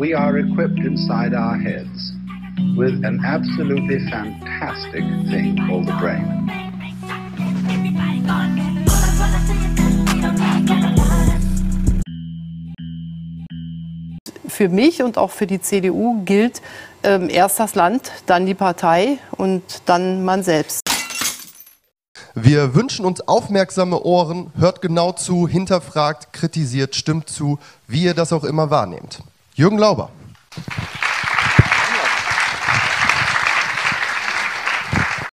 [0.00, 2.14] we are equipped inside our heads
[2.74, 6.48] with an absolutely fantastic thing called the brain.
[14.48, 16.62] Für mich und auch für die CDU gilt
[17.02, 20.80] ähm, erst das Land, dann die Partei und dann man selbst.
[22.34, 28.32] Wir wünschen uns aufmerksame Ohren, hört genau zu, hinterfragt, kritisiert, stimmt zu, wie ihr das
[28.32, 29.22] auch immer wahrnehmt.
[29.60, 30.10] Jürgen Lauber.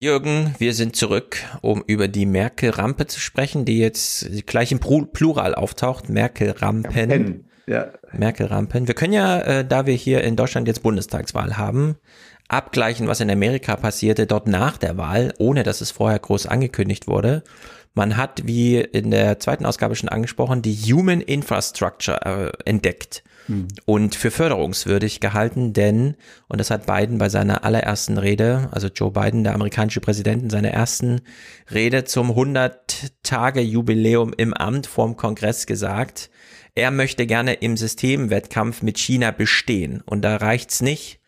[0.01, 5.55] Jürgen, wir sind zurück, um über die Merkel-Rampe zu sprechen, die jetzt gleich im Plural
[5.55, 6.09] auftaucht.
[6.09, 7.49] Merkel-Rampen.
[7.69, 7.93] Ja.
[8.11, 8.89] Merkel-Rampen.
[8.89, 11.95] Wir können ja, äh, da wir hier in Deutschland jetzt Bundestagswahl haben,
[12.49, 17.07] abgleichen, was in Amerika passierte, dort nach der Wahl, ohne dass es vorher groß angekündigt
[17.07, 17.45] wurde.
[17.95, 23.69] Man hat, wie in der zweiten Ausgabe schon angesprochen, die Human Infrastructure äh, entdeckt hm.
[23.85, 26.17] und für förderungswürdig gehalten, denn,
[26.49, 30.51] und das hat Biden bei seiner allerersten Rede, also Joe Biden, der amerikanische Präsident, in
[30.51, 31.23] seiner ersten
[31.73, 36.31] Rede zum 100-Tage-Jubiläum im Amt vorm Kongress gesagt,
[36.75, 40.03] er möchte gerne im Systemwettkampf mit China bestehen.
[40.05, 41.21] Und da reicht's nicht,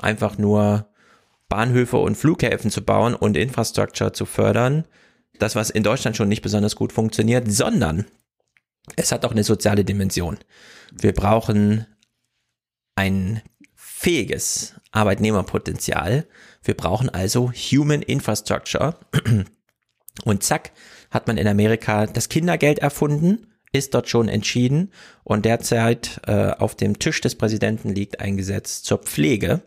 [0.00, 0.88] einfach nur
[1.48, 4.84] Bahnhöfe und Flughäfen zu bauen und Infrastructure zu fördern,
[5.38, 8.06] das, was in Deutschland schon nicht besonders gut funktioniert, sondern
[8.96, 10.38] es hat auch eine soziale Dimension.
[10.92, 11.86] Wir brauchen
[12.96, 13.42] ein
[13.74, 16.26] fähiges Arbeitnehmerpotenzial.
[16.62, 18.98] Wir brauchen also Human Infrastructure.
[20.24, 20.72] Und zack,
[21.10, 24.92] hat man in Amerika das Kindergeld erfunden, ist dort schon entschieden
[25.24, 29.62] und derzeit äh, auf dem Tisch des Präsidenten liegt ein Gesetz zur Pflege.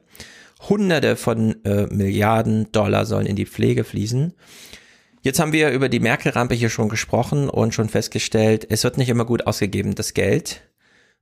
[0.69, 4.33] Hunderte von äh, Milliarden Dollar sollen in die Pflege fließen.
[5.23, 9.09] Jetzt haben wir über die Merkel-Rampe hier schon gesprochen und schon festgestellt, es wird nicht
[9.09, 10.63] immer gut ausgegeben, das Geld.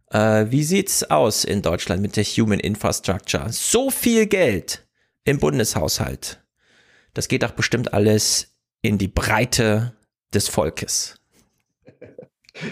[0.09, 3.51] Äh, wie sieht's aus in Deutschland mit der Human Infrastructure?
[3.51, 4.87] So viel Geld
[5.25, 6.41] im Bundeshaushalt.
[7.13, 9.93] Das geht doch bestimmt alles in die Breite
[10.33, 11.19] des Volkes.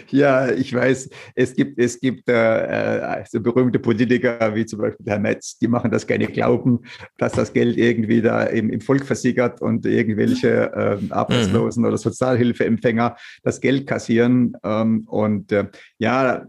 [0.10, 5.20] Ja, ich weiß, es gibt, es gibt äh, so berühmte Politiker wie zum Beispiel Herr
[5.20, 6.82] Metz, die machen das gerne glauben,
[7.18, 11.90] dass das Geld irgendwie da im, im Volk versickert und irgendwelche äh, Arbeitslosen mhm.
[11.90, 14.54] oder Sozialhilfeempfänger das Geld kassieren.
[14.64, 15.68] Ähm, und äh,
[16.00, 16.46] ja,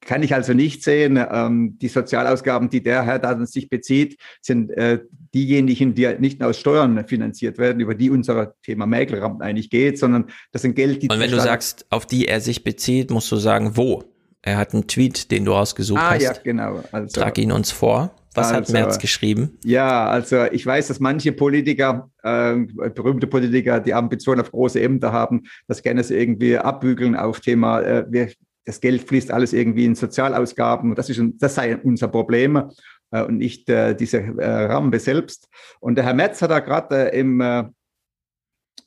[0.00, 1.18] kann ich also nicht sehen.
[1.30, 5.00] Ähm, die Sozialausgaben, die der Herr da sich bezieht, sind äh,
[5.34, 10.26] diejenigen, die nicht aus Steuern finanziert werden, über die unser Thema Mäkelrampen eigentlich geht, sondern
[10.52, 11.08] das sind Geld, die.
[11.08, 14.04] Und wenn du sagst, auf die er sich bezieht, musst du sagen, wo?
[14.40, 16.24] Er hat einen Tweet, den du ausgesucht ah, hast.
[16.24, 16.82] Ah, ja, genau.
[16.92, 18.14] Also, Trag ihn uns vor.
[18.34, 19.58] Was also, hat Merz geschrieben?
[19.64, 22.54] Ja, also ich weiß, dass manche Politiker, äh,
[22.94, 28.04] berühmte Politiker, die Ambitionen auf große Ämter haben, das gerne irgendwie abbügeln auf Thema, äh,
[28.08, 28.30] wir,
[28.64, 30.94] das Geld fließt alles irgendwie in Sozialausgaben.
[30.94, 32.70] Das, ist, das sei unser Problem
[33.10, 35.48] äh, und nicht äh, diese äh, Rampe selbst.
[35.80, 37.64] Und der Herr Metz hat da gerade äh, im, äh,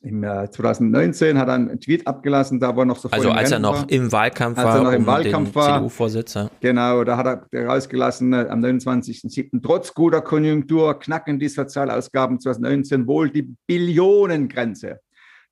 [0.02, 3.60] im 2019 hat er einen Tweet abgelassen, da wo er noch so Also als er
[3.60, 3.90] noch war.
[3.90, 6.50] im Wahlkampf als war, er noch im Wahlkampf war, CDU-Vorsitzer.
[6.60, 9.62] Genau, da hat er rausgelassen am 29.07.
[9.62, 14.98] Trotz guter Konjunktur knacken die Sozialausgaben 2019 wohl die Billionengrenze.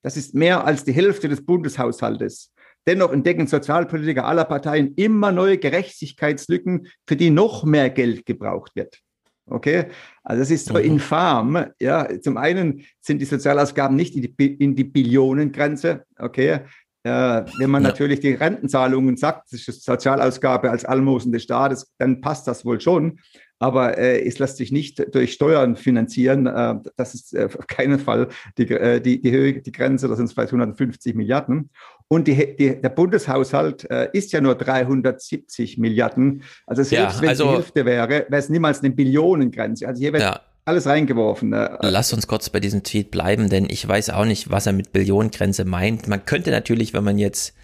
[0.03, 2.53] Das ist mehr als die Hälfte des Bundeshaushaltes.
[2.91, 8.99] Dennoch entdecken Sozialpolitiker aller Parteien immer neue Gerechtigkeitslücken, für die noch mehr Geld gebraucht wird.
[9.47, 9.87] Okay,
[10.25, 10.81] also das ist so mhm.
[10.81, 11.67] infam.
[11.81, 16.05] Ja, zum einen sind die Sozialausgaben nicht in die, in die Billionengrenze.
[16.19, 16.63] Okay,
[17.03, 17.89] wenn man ja.
[17.89, 22.81] natürlich die Rentenzahlungen sagt, das ist Sozialausgabe als Almosen des Staates, dann passt das wohl
[22.81, 23.19] schon.
[23.63, 26.47] Aber äh, es lässt sich nicht durch Steuern finanzieren.
[26.47, 30.17] Äh, das ist äh, auf keinen Fall die, äh, die, die Höhe, die Grenze, das
[30.17, 31.69] sind vielleicht 150 Milliarden.
[32.09, 36.43] Und die, die, der Bundeshaushalt äh, ist ja nur 370 Milliarden.
[36.67, 39.87] Also selbst ja, wenn also, die Hälfte wäre, wäre es niemals eine Billionengrenze.
[39.87, 40.41] Also hier wird ja.
[40.71, 41.51] Alles reingeworfen.
[41.51, 41.79] Ne?
[41.83, 44.93] Lass uns kurz bei diesem Tweet bleiben, denn ich weiß auch nicht, was er mit
[44.93, 46.09] Billionengrenze meint.
[46.09, 47.55] Man könnte natürlich, wenn man jetzt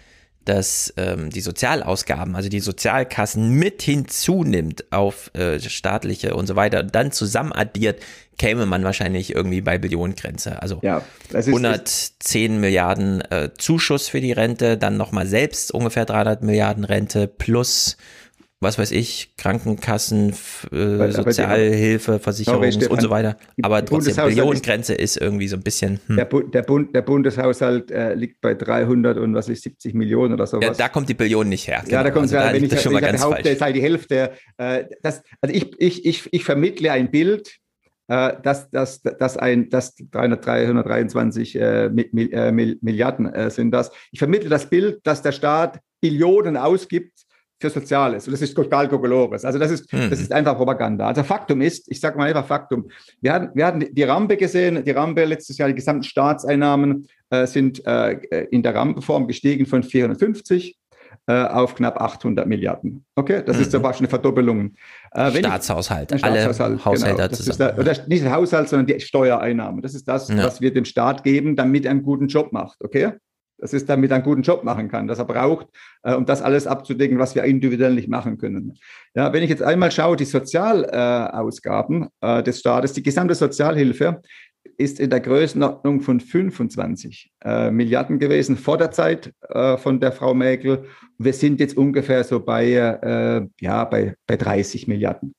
[0.47, 6.83] dass ähm, die Sozialausgaben, also die Sozialkassen mit hinzunimmt auf äh, staatliche und so weiter,
[6.83, 8.01] dann zusammen addiert,
[8.37, 10.61] käme man wahrscheinlich irgendwie bei Billionengrenze.
[10.61, 11.01] Also ja,
[11.33, 17.27] ist, 110 Milliarden äh, Zuschuss für die Rente, dann nochmal selbst ungefähr 300 Milliarden Rente
[17.27, 17.97] plus
[18.59, 20.33] was weiß ich, Krankenkassen,
[20.71, 23.37] äh, Sozialhilfe, Versicherungs und so weiter.
[23.61, 25.99] Aber trotzdem, Billionengrenze ist, irgendwie so ein bisschen.
[26.07, 26.15] Hm.
[26.15, 30.33] Der, Bund, der, Bund, der Bundeshaushalt äh, liegt bei 300 und was ist 70 Millionen
[30.33, 30.65] oder sowas.
[30.65, 31.81] Ja, da kommt die Billion nicht her.
[31.83, 31.97] Genau.
[31.97, 33.81] Ja, da kommt also, da, wenn ich, das schon mal ganz behaupte, ist halt die
[33.81, 34.31] Hälfte.
[34.57, 37.57] Äh, das, also ich, ich, ich, ich vermittle ein Bild,
[38.07, 43.91] äh, dass, dass, dass, ein, dass 300, 323 äh, Milliarden äh, sind das.
[44.11, 47.26] Ich vermittle das Bild, dass der Staat Billionen ausgibt
[47.59, 48.27] für Soziales.
[48.27, 49.43] Und das ist total Kokolores.
[49.43, 50.09] Also das ist, mhm.
[50.09, 51.07] das ist einfach Propaganda.
[51.07, 52.89] Also Faktum ist, ich sage mal einfach Faktum.
[53.21, 57.47] Wir hatten, wir hatten die Rampe gesehen, die Rampe letztes Jahr, die gesamten Staatseinnahmen äh,
[57.47, 58.13] sind äh,
[58.51, 60.77] in der Rampenform gestiegen von 450
[61.25, 63.03] äh, auf knapp 800 Milliarden.
[63.15, 63.61] Okay, das mhm.
[63.63, 64.75] ist so fast eine Verdoppelung.
[65.11, 67.57] Äh, Staatshaushalt, ich, alle Staatshaushalt, Haushalte genau, zusammen.
[67.57, 69.81] Der, oder nicht der Haushalt, sondern die Steuereinnahmen.
[69.81, 70.37] Das ist das, ja.
[70.37, 72.83] was wir dem Staat geben, damit er einen guten Job macht.
[72.83, 73.13] Okay?
[73.59, 75.67] Das ist, damit er einen guten Job machen kann, das er braucht,
[76.03, 78.77] äh, um das alles abzudecken, was wir individuell nicht machen können.
[79.15, 84.21] Ja, wenn ich jetzt einmal schaue, die Sozialausgaben äh, des Staates, die gesamte Sozialhilfe
[84.77, 90.11] ist in der Größenordnung von 25 äh, Milliarden gewesen vor der Zeit äh, von der
[90.11, 90.85] Frau Merkel.
[91.17, 95.33] Wir sind jetzt ungefähr so bei, äh, ja, bei, bei 30 Milliarden.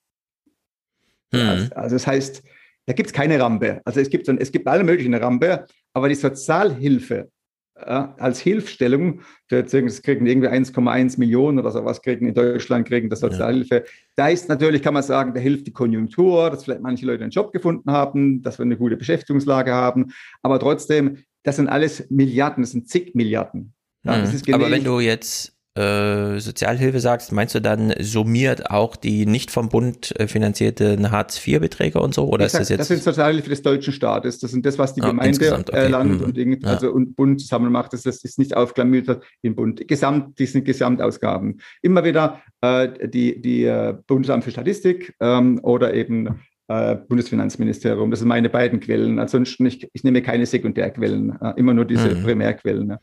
[1.33, 1.49] Hm.
[1.49, 2.43] Also, also, das heißt,
[2.87, 3.83] da gibt es keine Rampe.
[3.85, 7.31] Also es gibt, es gibt alle möglichen Rampe, aber die Sozialhilfe
[7.79, 13.75] als Hilfstellung, das kriegen irgendwie 1,1 Millionen oder sowas kriegen in Deutschland, kriegen das Sozialhilfe.
[13.77, 13.83] Ja.
[14.17, 17.31] Da ist natürlich, kann man sagen, da hilft die Konjunktur, dass vielleicht manche Leute einen
[17.31, 20.13] Job gefunden haben, dass wir eine gute Beschäftigungslage haben.
[20.43, 23.75] Aber trotzdem, das sind alles Milliarden, das sind zig Milliarden.
[24.05, 24.55] Ja, mhm.
[24.55, 29.69] Aber wenn du jetzt äh, Sozialhilfe sagst, meinst du dann summiert auch die nicht vom
[29.69, 32.29] Bund äh, finanzierten Hartz-IV-Beträge und so?
[32.29, 32.81] Oder ist das jetzt?
[32.81, 34.41] Das sind Sozialhilfe des deutschen Staates.
[34.41, 35.77] Das sind das, was die ah, Gemeinde, okay.
[35.77, 36.25] äh, Land mhm.
[36.27, 36.69] und, Ding, ja.
[36.69, 37.93] also, und Bund zusammen macht.
[37.93, 39.87] Das, das ist nicht aufklamütert im Bund.
[39.87, 41.61] Gesamt, die sind Gesamtausgaben.
[41.81, 46.41] Immer wieder äh, die, die äh, Bundesamt für Statistik ähm, oder eben
[46.71, 48.11] Bundesfinanzministerium.
[48.11, 49.19] Das sind meine beiden Quellen.
[49.19, 52.23] Ansonsten, ich, ich nehme keine Sekundärquellen, immer nur diese mhm.
[52.23, 52.99] Primärquellen.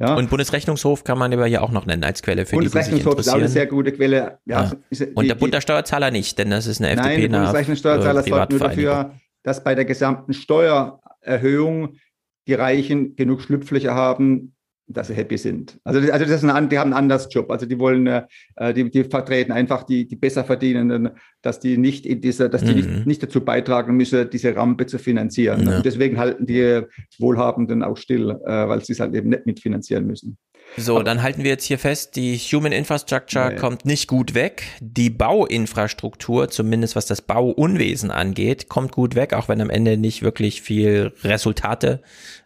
[0.00, 0.14] Ja.
[0.14, 3.20] Und Bundesrechnungshof kann man aber hier auch noch nennen als Quelle für Bundesrechnungshof die, die
[3.22, 4.38] ist auch eine sehr gute Quelle.
[4.44, 5.06] Ja, ja.
[5.14, 7.08] Und der Bund der Steuerzahler nicht, denn das ist eine FDP.
[7.08, 11.96] Nein, der Bundesrechnungssteuerzahler äh, sorgt nur dafür, dass bei der gesamten Steuererhöhung
[12.46, 14.54] die Reichen genug Schlupflöcher haben,
[14.88, 15.78] dass sie happy sind.
[15.84, 17.50] Also, also das ist ein, die haben einen anderen Job.
[17.50, 21.10] Also die wollen, äh, die, die vertreten einfach die, die besser verdienenden,
[21.42, 22.76] dass die nicht in dieser, dass die mhm.
[22.76, 25.66] nicht, nicht, dazu beitragen müssen, diese Rampe zu finanzieren.
[25.66, 25.80] Ja.
[25.80, 26.82] Deswegen halten die
[27.18, 30.38] Wohlhabenden auch still, äh, weil sie es halt eben nicht mitfinanzieren müssen.
[30.76, 33.56] So, Aber, dann halten wir jetzt hier fest, die Human Infrastructure nee.
[33.56, 34.64] kommt nicht gut weg.
[34.80, 40.22] Die Bauinfrastruktur, zumindest was das Bauunwesen angeht, kommt gut weg, auch wenn am Ende nicht
[40.22, 42.02] wirklich viel Resultate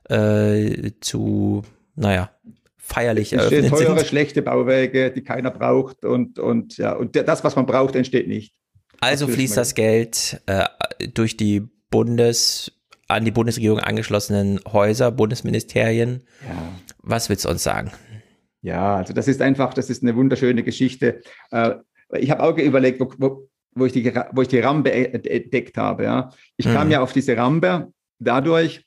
[0.08, 1.62] äh, zu
[1.94, 2.30] naja,
[2.78, 4.06] feierlich eröffnet teure, sind.
[4.06, 8.54] schlechte Bauwerke, die keiner braucht und, und, ja, und das, was man braucht, entsteht nicht.
[9.00, 10.66] Also das fließt das Geld äh,
[11.12, 12.72] durch die Bundes,
[13.08, 16.22] an die Bundesregierung angeschlossenen Häuser, Bundesministerien.
[16.48, 16.72] Ja.
[16.98, 17.92] Was willst du uns sagen?
[18.62, 21.20] Ja, also das ist einfach, das ist eine wunderschöne Geschichte.
[21.50, 21.74] Äh,
[22.18, 26.04] ich habe auch überlegt, wo, wo, wo, ich die, wo ich die Rampe entdeckt habe.
[26.04, 26.30] Ja.
[26.56, 26.74] Ich mhm.
[26.74, 28.84] kam ja auf diese Rampe dadurch,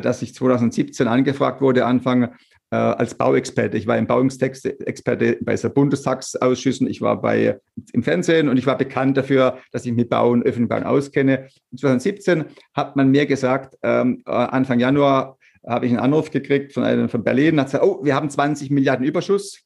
[0.00, 2.34] dass ich 2017 angefragt wurde, Anfang
[2.70, 3.76] äh, als Bauexperte.
[3.76, 7.60] Ich war im Bauungstextexperte bei so Bundestagsausschüssen, ich war bei,
[7.92, 11.48] im Fernsehen und ich war bekannt dafür, dass ich mit Bauen, öffentlichen Bauen auskenne.
[11.76, 12.44] 2017
[12.74, 17.08] hat man mir gesagt, ähm, äh, Anfang Januar habe ich einen Anruf gekriegt von einem
[17.08, 19.62] von Berlin, hat gesagt, oh, wir haben 20 Milliarden Überschuss.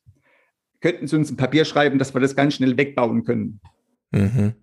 [0.81, 3.61] Könnten Sie uns ein Papier schreiben, dass wir das ganz schnell wegbauen können?
[4.11, 4.55] Mhm.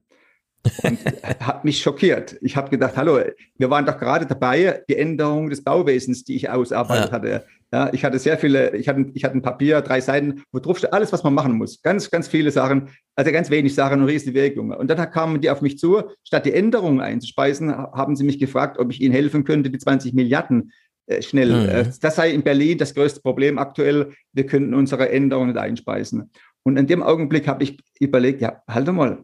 [0.84, 1.00] Und
[1.40, 2.38] hat mich schockiert.
[2.42, 3.20] Ich habe gedacht, hallo,
[3.58, 7.12] wir waren doch gerade dabei, die Änderung des Bauwesens, die ich ausarbeitet ja.
[7.12, 7.46] hatte.
[7.72, 10.80] Ja, ich hatte sehr viele, ich hatte, ich hatte ein Papier, drei Seiten, wo drauf
[10.80, 11.82] steht alles, was man machen muss.
[11.84, 14.76] Ganz, ganz viele Sachen, also ganz wenig Sachen und riesige Bewegungen.
[14.76, 18.80] Und dann kamen die auf mich zu, statt die Änderungen einzuspeisen, haben sie mich gefragt,
[18.80, 20.72] ob ich ihnen helfen könnte, die 20 Milliarden
[21.06, 21.52] äh, schnell.
[21.52, 21.70] Mhm.
[21.70, 24.14] Äh, das sei in Berlin das größte Problem aktuell.
[24.34, 26.32] Wir könnten unsere Änderungen nicht einspeisen.
[26.64, 29.24] Und in dem Augenblick habe ich überlegt, ja, halt mal,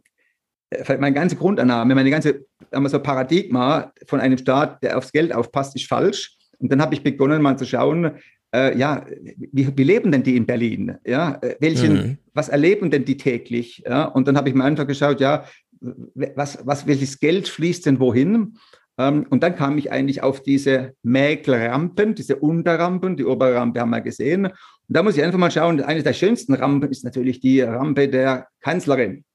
[0.88, 2.46] meine ganze Grundannahme, meine ganze
[2.86, 6.36] so Paradigma von einem Staat, der aufs Geld aufpasst, ist falsch.
[6.60, 8.12] Und dann habe ich begonnen, mal zu schauen,
[8.54, 9.06] äh, ja,
[9.52, 10.98] wie, wie, leben denn die in Berlin?
[11.06, 12.18] Ja, äh, welchen, mhm.
[12.34, 13.84] was erleben denn die täglich?
[13.86, 15.46] Ja, und dann habe ich mir einfach geschaut, ja,
[15.82, 18.58] was, was, welches Geld fließt denn wohin?
[18.98, 23.90] Ähm, und dann kam ich eigentlich auf diese Mäkelrampen, diese Unterrampen, die obere Rampe haben
[23.90, 24.46] wir gesehen.
[24.46, 24.54] Und
[24.88, 28.48] da muss ich einfach mal schauen, eine der schönsten Rampen ist natürlich die Rampe der
[28.62, 29.26] Kanzlerin.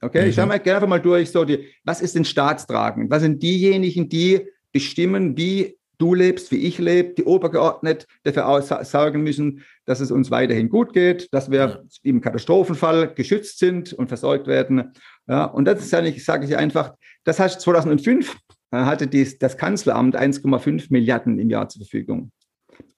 [0.00, 0.28] Okay, mhm.
[0.30, 3.10] ich schaue mal gerne mal durch, so die, was ist denn staatstragend?
[3.10, 9.22] Was sind diejenigen, die bestimmen, wie du lebst, wie ich lebe, die obergeordnet dafür sorgen
[9.22, 11.82] müssen, dass es uns weiterhin gut geht, dass wir ja.
[12.02, 14.92] im Katastrophenfall geschützt sind und versorgt werden.
[15.28, 18.36] Ja, und das ist eigentlich, sage ich einfach, das heißt 2005
[18.70, 22.32] äh, hatte dies, das Kanzleramt 1,5 Milliarden im Jahr zur Verfügung,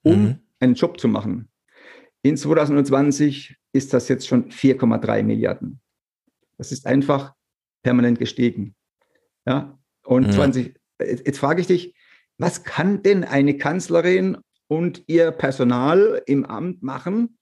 [0.03, 0.37] um mhm.
[0.61, 1.49] einen Job zu machen.
[2.23, 5.81] In 2020 ist das jetzt schon 4,3 Milliarden.
[6.63, 7.35] Das ist einfach
[7.83, 8.77] permanent gestiegen.
[9.45, 10.31] Ja, und ja.
[10.31, 11.93] 20, jetzt frage ich dich,
[12.39, 14.39] was kann denn eine Kanzlerin
[14.69, 17.37] und ihr Personal im Amt machen,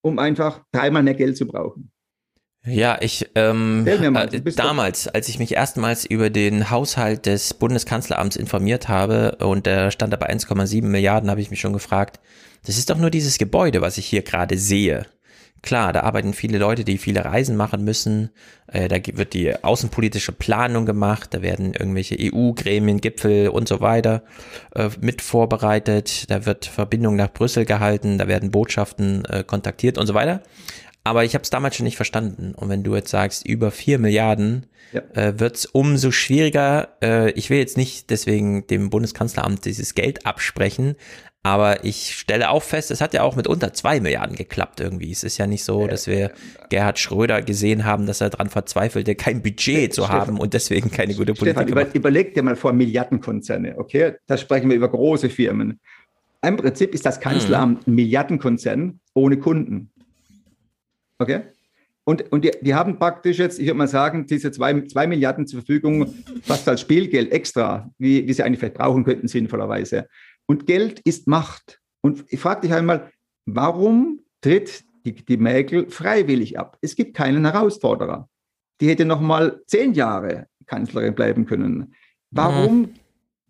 [0.00, 1.92] um einfach dreimal mehr Geld zu brauchen?
[2.64, 8.36] Ja, ich ähm, mal, äh, damals, als ich mich erstmals über den Haushalt des Bundeskanzleramts
[8.36, 12.20] informiert habe und der stand da bei 1,7 Milliarden, habe ich mich schon gefragt,
[12.64, 15.04] das ist doch nur dieses Gebäude, was ich hier gerade sehe.
[15.66, 18.30] Klar, da arbeiten viele Leute, die viele Reisen machen müssen.
[18.68, 24.22] Äh, da wird die außenpolitische Planung gemacht, da werden irgendwelche EU-Gremien, Gipfel und so weiter
[24.76, 26.30] äh, mit vorbereitet.
[26.30, 30.40] Da wird Verbindung nach Brüssel gehalten, da werden Botschaften äh, kontaktiert und so weiter.
[31.02, 32.54] Aber ich habe es damals schon nicht verstanden.
[32.54, 35.00] Und wenn du jetzt sagst, über vier Milliarden, ja.
[35.14, 36.90] äh, wird es umso schwieriger.
[37.02, 40.94] Äh, ich will jetzt nicht deswegen dem Bundeskanzleramt dieses Geld absprechen,
[41.46, 45.12] aber ich stelle auch fest, es hat ja auch mit unter zwei Milliarden geklappt irgendwie.
[45.12, 46.32] Es ist ja nicht so, dass wir
[46.70, 50.90] Gerhard Schröder gesehen haben, dass er daran verzweifelte, kein Budget zu Stefan, haben und deswegen
[50.90, 54.14] keine gute Politik Stefan, über, überleg dir mal vor Milliardenkonzerne, okay?
[54.26, 55.78] Da sprechen wir über große Firmen.
[56.42, 59.90] Im Prinzip ist das Kanzleramt ein Milliardenkonzern ohne Kunden.
[61.18, 61.42] Okay?
[62.04, 65.46] Und, und die, die, haben praktisch jetzt, ich würde mal sagen, diese zwei, zwei Milliarden
[65.46, 66.12] zur Verfügung,
[66.42, 70.08] fast als Spielgeld extra, wie, wie sie eigentlich vielleicht brauchen könnten, sinnvollerweise.
[70.46, 71.80] Und Geld ist Macht.
[72.00, 73.10] Und ich frage dich einmal,
[73.46, 76.78] warum tritt die, die Merkel freiwillig ab?
[76.80, 78.28] Es gibt keinen Herausforderer.
[78.80, 81.94] Die hätte noch mal zehn Jahre Kanzlerin bleiben können.
[82.30, 82.94] Warum mhm.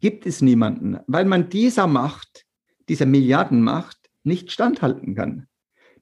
[0.01, 0.99] gibt es niemanden?
[1.07, 2.45] Weil man dieser Macht,
[2.89, 5.47] dieser Milliardenmacht nicht standhalten kann.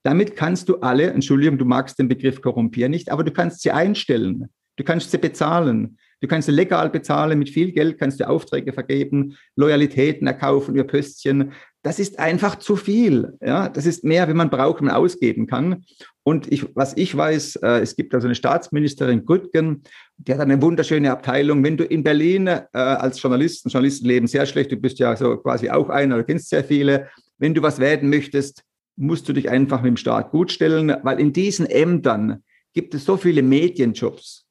[0.03, 3.71] Damit kannst du alle, Entschuldigung, du magst den Begriff korrumpieren nicht, aber du kannst sie
[3.71, 4.51] einstellen.
[4.77, 5.99] Du kannst sie bezahlen.
[6.25, 11.53] Du kannst legal bezahlen, mit viel Geld kannst du Aufträge vergeben, Loyalitäten erkaufen über Pöstchen.
[11.83, 13.35] Das ist einfach zu viel.
[13.43, 15.85] Ja, das ist mehr, wie man braucht, man ausgeben kann.
[16.23, 19.83] Und ich, was ich weiß, äh, es gibt also eine Staatsministerin Grüttgen,
[20.17, 21.63] die hat eine wunderschöne Abteilung.
[21.63, 25.37] Wenn du in Berlin äh, als Journalist, Journalisten leben sehr schlecht, du bist ja so
[25.37, 27.11] quasi auch einer oder kennst sehr viele.
[27.37, 28.63] Wenn du was werden möchtest,
[28.97, 33.19] musst du dich einfach mit dem Staat gutstellen, weil in diesen Ämtern gibt es so
[33.19, 34.47] viele Medienjobs.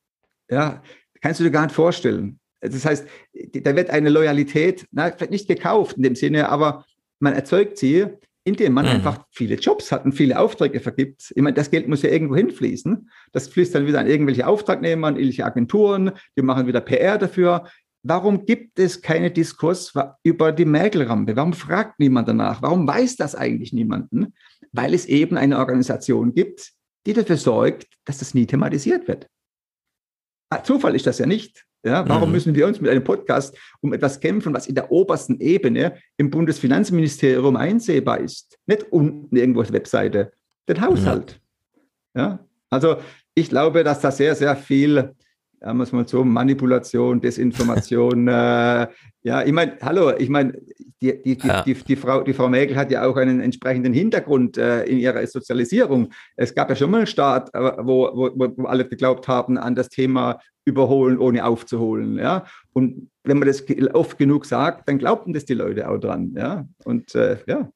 [0.52, 0.84] Ja,
[1.24, 2.40] kannst du dir gar nicht vorstellen.
[2.60, 6.86] Das heißt, da wird eine Loyalität, na, vielleicht nicht gekauft in dem Sinne, aber
[7.20, 8.06] man erzeugt sie,
[8.44, 8.92] indem man mhm.
[8.92, 11.32] einfach viele Jobs hat und viele Aufträge vergibt.
[11.34, 13.10] Ich meine, das Geld muss ja irgendwo hinfließen.
[13.32, 17.68] Das fließt dann wieder an irgendwelche Auftragnehmer, an irgendwelche Agenturen, die machen wieder PR dafür.
[18.04, 21.38] Warum gibt es keine Diskurs über die Merkel-Rampe?
[21.38, 22.62] Warum fragt niemand danach?
[22.62, 24.34] Warum weiß das eigentlich niemanden?
[24.74, 26.74] Weil es eben eine Organisation gibt,
[27.06, 29.30] die dafür sorgt, dass das nie thematisiert wird.
[30.54, 31.66] Ah, Zufall ist das ja nicht.
[31.86, 32.34] Ja, warum mhm.
[32.34, 36.30] müssen wir uns mit einem Podcast um etwas kämpfen, was in der obersten Ebene im
[36.30, 38.58] Bundesfinanzministerium einsehbar ist?
[38.68, 40.32] Nicht unten irgendwo auf der Webseite,
[40.70, 41.42] den Haushalt.
[42.14, 42.22] Mhm.
[42.22, 42.98] Ja, also
[43.34, 45.14] ich glaube, dass da sehr, sehr viel
[45.64, 48.28] ja, muss man so, Manipulation, Desinformation.
[48.28, 48.88] äh,
[49.24, 50.54] ja, ich meine, hallo, ich meine,
[51.02, 51.62] die, die, die, ja.
[51.62, 55.26] die, die, Frau, die Frau Merkel hat ja auch einen entsprechenden Hintergrund äh, in ihrer
[55.26, 56.12] Sozialisierung.
[56.36, 59.76] Es gab ja schon mal einen Staat, äh, wo, wo, wo alle geglaubt haben an
[59.76, 62.18] das Thema überholen, ohne aufzuholen.
[62.18, 62.46] Ja?
[62.74, 66.34] Und wenn man das oft genug sagt, dann glaubten das die Leute auch dran.
[66.36, 66.66] Ja?
[66.84, 67.70] Und äh, ja.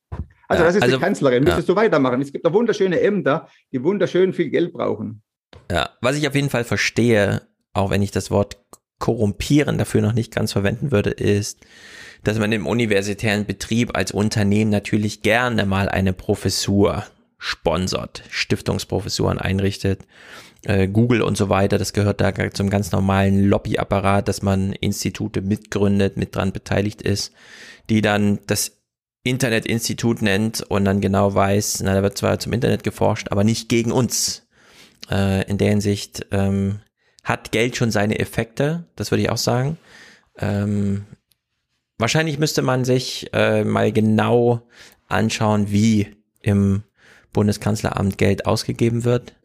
[0.49, 1.43] Also, das ist also, die Kanzlerin.
[1.43, 1.73] Müsstest ja.
[1.73, 2.21] du weitermachen.
[2.21, 5.21] Es gibt da wunderschöne Ämter, die wunderschön viel Geld brauchen.
[5.69, 7.41] Ja, was ich auf jeden Fall verstehe,
[7.77, 8.57] auch wenn ich das Wort
[8.99, 11.59] korrumpieren dafür noch nicht ganz verwenden würde, ist,
[12.23, 17.05] dass man im universitären Betrieb als Unternehmen natürlich gerne mal eine Professur
[17.37, 20.01] sponsert, Stiftungsprofessuren einrichtet,
[20.63, 25.41] äh, Google und so weiter, das gehört da zum ganz normalen Lobbyapparat, dass man Institute
[25.41, 27.31] mitgründet, mit dran beteiligt ist,
[27.89, 28.71] die dann das
[29.23, 33.69] Internetinstitut nennt und dann genau weiß, na, da wird zwar zum Internet geforscht, aber nicht
[33.69, 34.47] gegen uns.
[35.09, 36.79] Äh, in der Hinsicht ähm,
[37.27, 39.77] hat Geld schon seine Effekte, das würde ich auch sagen.
[40.37, 41.05] Ähm,
[41.97, 44.61] wahrscheinlich müsste man sich äh, mal genau
[45.09, 46.83] anschauen, wie im
[47.33, 49.35] Bundeskanzleramt Geld ausgegeben wird.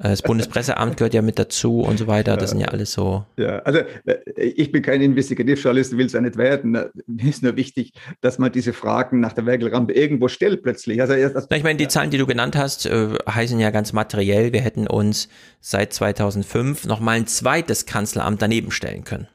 [0.00, 2.36] Äh, das Bundespresseamt gehört ja mit dazu und so weiter.
[2.36, 3.24] Das sind ja alles so.
[3.36, 6.78] Ja, also äh, ich bin kein Investigativjournalist, will es ja nicht werden.
[7.06, 11.00] Mir ist nur wichtig, dass man diese Fragen nach der Werkelrampe irgendwo stellt plötzlich.
[11.00, 14.60] Also ich meine, die Zahlen, die du genannt hast, äh, heißen ja ganz materiell, wir
[14.60, 15.28] hätten uns
[15.60, 19.28] seit 2005 nochmal ein zweites Kanzleramt daneben stellen können.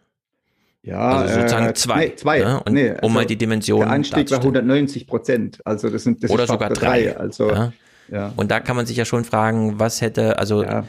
[0.81, 2.05] Ja, also sozusagen zwei.
[2.05, 2.39] Nee, zwei.
[2.39, 2.61] Ne?
[2.69, 3.79] Nee, also um mal die Dimension.
[3.79, 5.59] Der Anstieg war 190 Prozent.
[5.65, 7.05] Also das sind das Oder sogar drei.
[7.05, 7.17] drei.
[7.17, 7.73] Also ja.
[8.09, 8.33] Ja.
[8.35, 10.85] Und da kann man sich ja schon fragen, was hätte, also ja.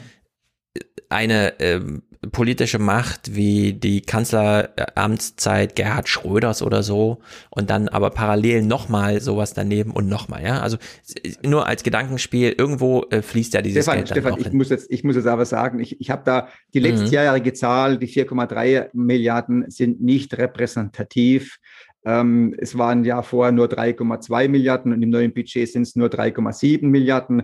[1.09, 7.19] eine ähm, politische Macht wie die Kanzleramtszeit Gerhard Schröders oder so
[7.49, 10.59] und dann aber parallel nochmal sowas daneben und nochmal, ja.
[10.61, 10.77] Also
[11.43, 14.57] nur als Gedankenspiel, irgendwo äh, fließt ja dieses Stefan, Geld Stefan, ich hin.
[14.57, 17.55] muss jetzt, ich muss jetzt aber sagen, ich, ich habe da die letztjährige mhm.
[17.55, 21.59] Zahl, die 4,3 Milliarden sind nicht repräsentativ
[22.07, 26.07] ähm, es waren ja vorher nur 3,2 Milliarden und im neuen Budget sind es nur
[26.07, 27.43] 3,7 Milliarden.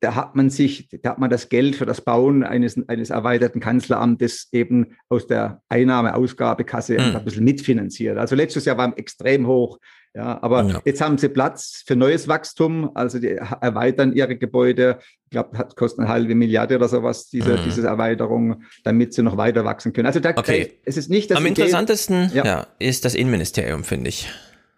[0.00, 3.60] da hat man sich, da hat man das Geld für das Bauen eines, eines erweiterten
[3.60, 7.16] Kanzleramtes eben aus der Einnahmeausgabekasse mhm.
[7.16, 8.18] ein bisschen mitfinanziert.
[8.18, 9.78] Also letztes Jahr war extrem hoch.
[10.16, 10.82] Ja, aber ja.
[10.84, 14.98] jetzt haben sie Platz für neues Wachstum, also die erweitern ihre Gebäude.
[15.24, 17.64] Ich glaube, das kostet eine halbe Milliarde oder sowas, diese, mhm.
[17.64, 20.06] diese Erweiterung, damit sie noch weiter wachsen können.
[20.06, 20.66] Also da, okay.
[20.66, 22.44] da, es ist nicht das Am Idee, interessantesten ja.
[22.44, 22.66] ja.
[22.78, 24.28] ist das Innenministerium, finde ich.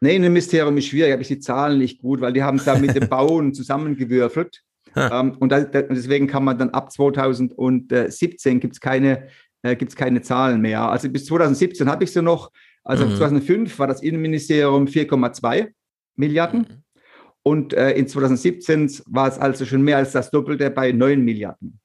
[0.01, 2.95] Nee, Innenministerium ist schwierig, habe ich die Zahlen nicht gut, weil die haben da mit
[2.95, 4.63] dem Bauen zusammengewürfelt.
[4.97, 9.29] ähm, und da, deswegen kann man dann ab 2017 gibt es keine,
[9.61, 10.89] äh, keine Zahlen mehr.
[10.89, 12.51] Also bis 2017 habe ich sie noch.
[12.87, 13.17] Also mhm.
[13.17, 15.69] 2005 war das Innenministerium 4,2
[16.15, 16.61] Milliarden.
[16.61, 16.83] Mhm.
[17.43, 21.81] Und äh, in 2017 war es also schon mehr als das Doppelte bei 9 Milliarden.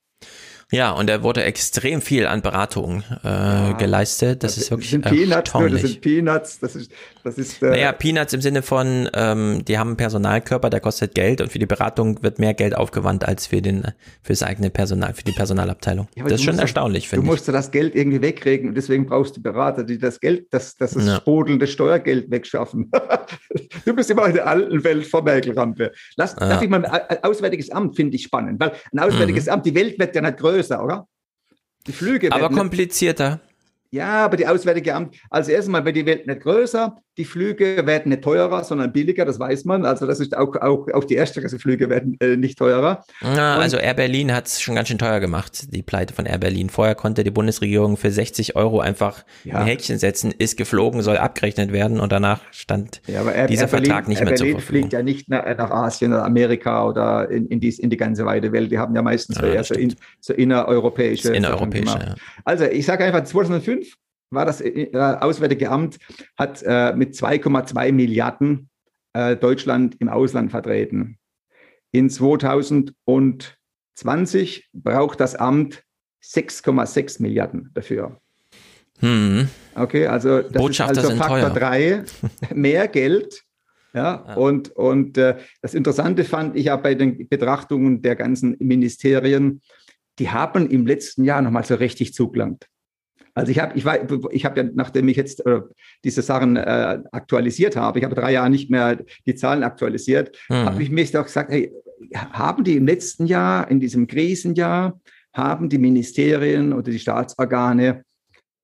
[0.71, 4.41] Ja, und er wurde extrem viel an Beratung äh, ja, geleistet.
[4.43, 6.59] Das, das ist wirklich sind Peanuts, nur, das sind Peanuts.
[6.59, 6.91] Das ist,
[7.23, 7.61] das ist.
[7.61, 11.51] Äh naja, Peanuts im Sinne von, ähm, die haben einen Personalkörper, der kostet Geld und
[11.51, 13.83] für die Beratung wird mehr Geld aufgewandt als für den
[14.21, 16.07] für das eigene Personal, für die Personalabteilung.
[16.15, 17.27] Ja, das ist schon erstaunlich, finde ich.
[17.27, 20.75] Du musst das Geld irgendwie wegkriegen und deswegen brauchst du Berater, die das Geld, das,
[20.75, 21.17] das, ja.
[21.17, 22.91] sprudelnde Steuergeld wegschaffen.
[23.85, 25.91] du bist immer in der alten Welt vor Merkel-Rampe.
[26.15, 26.49] Lass, ja.
[26.49, 29.53] Darf ich mal, ein Auswärtiges Amt finde ich spannend, weil ein Auswärtiges mhm.
[29.53, 31.07] Amt, die Welt wird ja nicht größer oder?
[31.87, 33.41] Die Flüge Aber komplizierter.
[33.93, 38.09] Ja, aber die Auswärtige Amt, also erstmal wird die Welt nicht größer, die Flüge werden
[38.09, 39.85] nicht teurer, sondern billiger, das weiß man.
[39.85, 43.05] Also das ist auch, auch, auch die Erstklasse-Flüge werden äh, nicht teurer.
[43.21, 46.39] Ja, also Air Berlin hat es schon ganz schön teuer gemacht, die Pleite von Air
[46.39, 46.71] Berlin.
[46.71, 49.57] Vorher konnte die Bundesregierung für 60 Euro einfach ja.
[49.57, 53.67] ein Häkchen setzen, ist geflogen, soll abgerechnet werden und danach stand ja, Air, dieser Air
[53.67, 54.81] Vertrag nicht Air mehr Berlin zur Verfügung.
[54.81, 58.25] fliegt ja nicht nach, nach, Asien oder Amerika oder in, in, dies, in die ganze
[58.25, 58.71] weite Welt.
[58.71, 61.35] Die haben ja meistens ja, eher so, in, so innereuropäische.
[61.35, 62.15] Innereuropäische, ja.
[62.45, 63.95] Also ich sage einfach 2005
[64.31, 65.99] war das äh, Auswärtige Amt,
[66.37, 68.69] hat äh, mit 2,2 Milliarden
[69.13, 71.17] äh, Deutschland im Ausland vertreten.
[71.91, 75.83] In 2020 braucht das Amt
[76.23, 78.17] 6,6 Milliarden dafür.
[78.99, 79.49] Hm.
[79.75, 82.05] Okay, also das Botschafter ist also Faktor 3
[82.55, 83.43] mehr Geld.
[83.93, 88.55] Ja, ja, und, und äh, das Interessante fand ich ja bei den Betrachtungen der ganzen
[88.59, 89.61] Ministerien,
[90.17, 92.67] die haben im letzten Jahr nochmal so richtig zugelangt.
[93.33, 93.97] Also ich habe, ich war,
[94.31, 95.61] ich habe ja, nachdem ich jetzt äh,
[96.03, 100.65] diese Sachen äh, aktualisiert habe, ich habe drei Jahre nicht mehr die Zahlen aktualisiert, mhm.
[100.65, 101.71] habe ich mir doch gesagt, hey,
[102.31, 104.99] haben die im letzten Jahr, in diesem Krisenjahr,
[105.33, 108.03] haben die Ministerien oder die Staatsorgane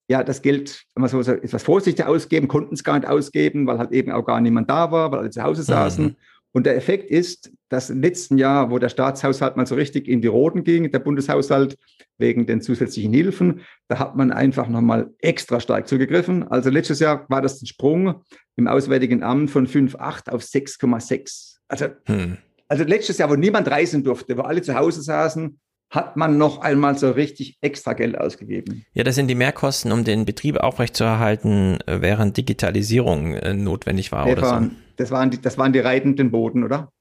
[0.10, 3.78] ja das Geld, wenn man so etwas vorsichtig ausgeben, konnten es gar nicht ausgeben, weil
[3.78, 6.06] halt eben auch gar niemand da war, weil alle zu Hause saßen.
[6.06, 6.16] Mhm.
[6.54, 10.22] Und der Effekt ist, dass im letzten Jahr, wo der Staatshaushalt mal so richtig in
[10.22, 11.78] die Roten ging, der Bundeshaushalt
[12.18, 16.48] wegen den zusätzlichen Hilfen, da hat man einfach nochmal extra stark zugegriffen.
[16.48, 18.24] Also letztes Jahr war das ein Sprung
[18.56, 21.58] im Auswärtigen Amt von 5,8 auf 6,6.
[21.68, 22.38] Also, hm.
[22.68, 26.60] also letztes Jahr, wo niemand reisen durfte, wo alle zu Hause saßen, hat man noch
[26.62, 28.86] einmal so richtig extra Geld ausgegeben.
[28.94, 34.24] Ja, das sind die Mehrkosten, um den Betrieb aufrechtzuerhalten, äh, während Digitalisierung äh, notwendig war
[34.24, 34.76] Stefan, oder so.
[34.98, 36.92] Das waren die, das waren die reitenden Boden, oder?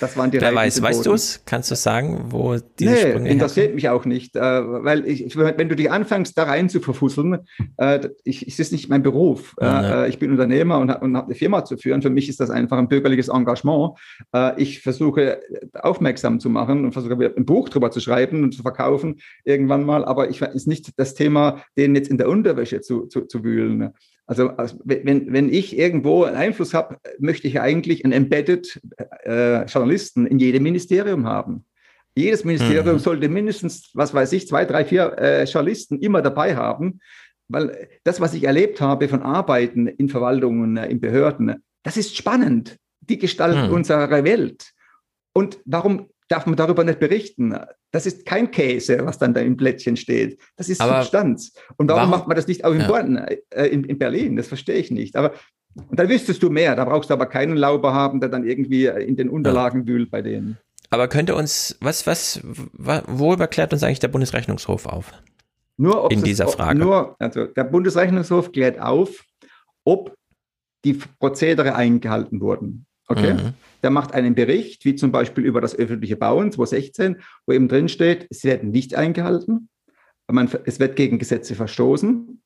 [0.00, 1.42] Das waren die Wer weiß, weißt du es?
[1.46, 3.74] Kannst du sagen, wo diese nee, Sprünge interessiert herkommen?
[3.76, 7.38] mich auch nicht, äh, weil ich, wenn du die anfängst, da rein zu verfusseln,
[7.76, 9.54] äh, ich, es ist nicht mein Beruf.
[9.60, 12.02] Äh, ich bin Unternehmer und, und habe eine Firma zu führen.
[12.02, 13.92] Für mich ist das einfach ein bürgerliches Engagement.
[14.56, 15.40] Ich versuche
[15.74, 20.04] aufmerksam zu machen und versuche ein Buch drüber zu schreiben und zu verkaufen irgendwann mal,
[20.04, 23.92] aber ich ist nicht das Thema, den jetzt in der Unterwäsche zu, zu, zu wühlen.
[24.26, 24.52] Also,
[24.84, 28.80] wenn, wenn ich irgendwo einen Einfluss habe, möchte ich eigentlich einen Embedded
[29.24, 31.66] äh, Journalisten in jedem Ministerium haben.
[32.16, 33.00] Jedes Ministerium mhm.
[33.00, 37.00] sollte mindestens, was weiß ich, zwei, drei, vier äh, Journalisten immer dabei haben,
[37.48, 42.16] weil das, was ich erlebt habe von Arbeiten in Verwaltungen, äh, in Behörden, das ist
[42.16, 42.78] spannend.
[43.00, 43.74] Die Gestalt mhm.
[43.74, 44.72] unserer Welt.
[45.34, 47.56] Und warum darf man darüber nicht berichten?
[47.90, 50.40] Das ist kein Käse, was dann da im Blättchen steht.
[50.56, 51.52] Das ist Aber Substanz.
[51.76, 52.86] Und warum, warum, macht man das nicht auch in, ja.
[52.86, 54.36] Bonn, äh, in, in, Berlin?
[54.36, 55.16] Das verstehe ich nicht.
[55.16, 55.32] Aber
[55.88, 56.76] und dann wüsstest du mehr.
[56.76, 59.86] Da brauchst du aber keinen Lauber haben, der dann irgendwie in den Unterlagen ja.
[59.88, 60.58] wühlt bei denen.
[60.90, 65.12] Aber könnte uns, was, was, worüber klärt uns eigentlich der Bundesrechnungshof auf?
[65.76, 66.78] Nur in dieser Frage.
[66.78, 69.24] Nur, also der Bundesrechnungshof klärt auf,
[69.84, 70.14] ob
[70.84, 72.86] die Prozedere eingehalten wurden.
[73.08, 73.34] Okay?
[73.34, 73.54] Mhm.
[73.82, 77.88] Der macht einen Bericht, wie zum Beispiel über das öffentliche Bauen 2016, wo eben drin
[77.88, 79.68] steht, sie werden nicht eingehalten,
[80.30, 82.42] man, es wird gegen Gesetze verstoßen.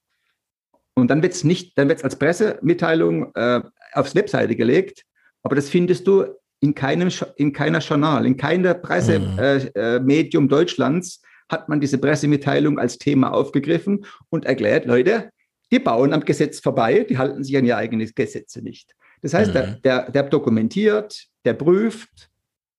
[0.95, 3.61] Und dann wird es nicht, dann wird es als Pressemitteilung äh,
[3.93, 5.05] aufs Webseite gelegt,
[5.45, 6.25] aber das findest du
[6.61, 10.11] in keinem, in keiner Journal, in keiner Pressemedium mhm.
[10.11, 15.31] äh, äh, Deutschlands hat man diese Pressemitteilung als Thema aufgegriffen und erklärt, Leute,
[15.71, 18.95] die bauen am Gesetz vorbei, die halten sich an ihre eigenen Gesetze nicht.
[19.23, 19.55] Das heißt, mhm.
[19.55, 22.31] der, der, der dokumentiert, der prüft,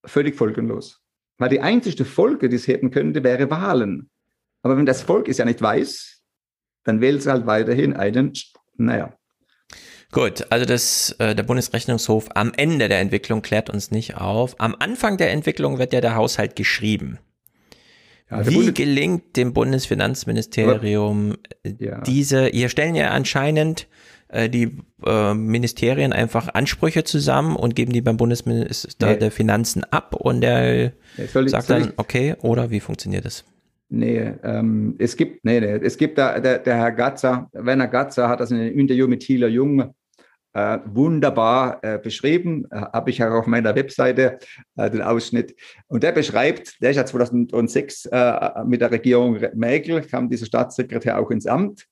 [0.05, 1.01] völlig folgenlos.
[1.37, 4.09] Weil die einzige Folge, die es hätten könnte, wäre Wahlen.
[4.61, 6.21] Aber wenn das Volk es ja nicht weiß,
[6.83, 8.33] dann wählt es halt weiterhin einen,
[8.77, 9.13] naja.
[10.11, 14.59] Gut, also das, äh, der Bundesrechnungshof am Ende der Entwicklung klärt uns nicht auf.
[14.59, 17.19] Am Anfang der Entwicklung wird ja der Haushalt geschrieben.
[18.29, 22.01] Ja, Wie Bundes gelingt dem Bundesfinanzministerium Aber, ja.
[22.01, 23.87] diese, hier stellen ja anscheinend
[24.29, 29.17] äh, die äh, Ministerien einfach Ansprüche zusammen und geben die beim Bundesminister nee.
[29.17, 33.43] der Finanzen ab und der nee, sagt dann, okay, oder wie funktioniert das?
[33.89, 38.29] Nee, ähm, es gibt, nee, nee, es gibt da, der, der Herr Gatzer, Werner Gatzer
[38.29, 39.95] hat das in einem Interview mit Thieler Jung
[40.53, 44.39] äh, wunderbar äh, beschrieben, äh, habe ich auch auf meiner Webseite
[44.77, 45.55] äh, den Ausschnitt.
[45.87, 51.19] Und der beschreibt, der ist ja 2006 äh, mit der Regierung Mäkel, kam dieser Staatssekretär
[51.19, 51.87] auch ins Amt.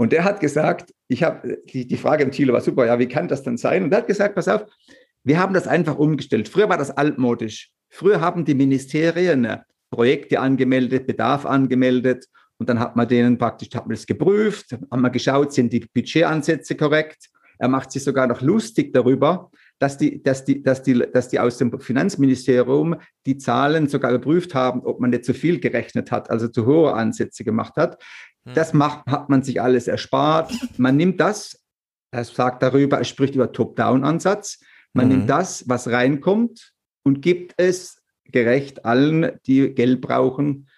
[0.00, 3.06] Und der hat gesagt, ich habe, die, die Frage im Thieler war super, ja, wie
[3.06, 3.82] kann das denn sein?
[3.82, 4.64] Und er hat gesagt, pass auf,
[5.24, 6.48] wir haben das einfach umgestellt.
[6.48, 7.70] Früher war das altmodisch.
[7.90, 9.58] Früher haben die Ministerien
[9.90, 12.24] Projekte angemeldet, Bedarf angemeldet
[12.56, 15.80] und dann hat man denen praktisch, hat man das geprüft, haben wir geschaut, sind die
[15.92, 17.28] Budgetansätze korrekt.
[17.58, 21.40] Er macht sich sogar noch lustig darüber, dass die, dass die, dass die, dass die
[21.40, 26.30] aus dem Finanzministerium die Zahlen sogar überprüft haben, ob man nicht zu viel gerechnet hat,
[26.30, 28.02] also zu hohe Ansätze gemacht hat.
[28.46, 28.54] Hm.
[28.54, 30.52] Das macht, hat man sich alles erspart.
[30.76, 31.60] Man nimmt das,
[32.12, 34.60] er sagt darüber, er spricht über Top-Down-Ansatz.
[34.92, 35.12] Man mhm.
[35.12, 36.72] nimmt das, was reinkommt
[37.04, 40.68] und gibt es gerecht allen, die Geld brauchen,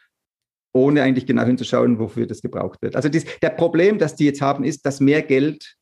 [0.74, 2.96] ohne eigentlich genau hinzuschauen, wofür das gebraucht wird.
[2.96, 5.76] Also dies, der Problem, das die jetzt haben, ist, dass mehr Geld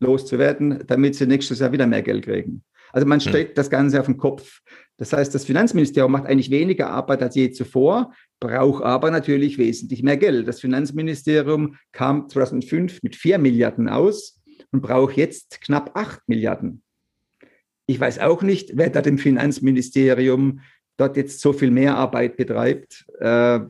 [0.00, 2.64] loszuwerden, damit sie nächstes Jahr wieder mehr Geld kriegen.
[2.92, 3.28] Also man hm.
[3.28, 3.54] stellt hm.
[3.54, 4.60] das Ganze auf den Kopf.
[4.98, 10.02] Das heißt, das Finanzministerium macht eigentlich weniger Arbeit als je zuvor, braucht aber natürlich wesentlich
[10.02, 10.48] mehr Geld.
[10.48, 14.40] Das Finanzministerium kam 2005 mit 4 Milliarden aus
[14.72, 16.82] und braucht jetzt knapp 8 Milliarden.
[17.86, 20.60] Ich weiß auch nicht, wer da dem Finanzministerium
[20.96, 23.04] dort jetzt so viel mehr Arbeit betreibt.
[23.20, 23.60] Äh,